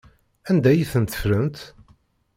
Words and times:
Anda 0.49 0.69
ay 0.71 0.81
tent-ffrent? 0.91 1.57